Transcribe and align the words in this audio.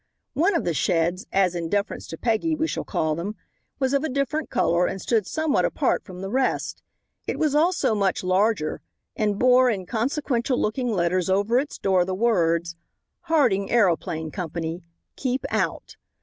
One 0.33 0.55
of 0.55 0.63
the 0.63 0.73
sheds 0.73 1.27
as 1.31 1.53
in 1.53 1.69
deference 1.69 2.07
to 2.07 2.17
Peggy 2.17 2.55
we 2.55 2.65
shall 2.67 2.83
call 2.83 3.13
them 3.13 3.35
was 3.77 3.93
of 3.93 4.03
a 4.03 4.09
different 4.09 4.49
color, 4.49 4.87
and 4.87 4.99
stood 4.99 5.27
somewhat 5.27 5.63
apart 5.63 6.03
from 6.03 6.21
the 6.21 6.31
rest. 6.31 6.81
It 7.27 7.37
was 7.37 7.53
also 7.53 7.93
much 7.93 8.23
larger 8.23 8.81
and 9.15 9.37
bore 9.37 9.69
in 9.69 9.85
consequential 9.85 10.59
looking 10.59 10.91
letters 10.91 11.29
over 11.29 11.59
its 11.59 11.77
door 11.77 12.03
the 12.03 12.15
words: 12.15 12.75
"Harding 13.25 13.69
Aeroplane 13.69 14.31
Company. 14.31 14.81
Keep 15.17 15.45
Out." 15.51 15.97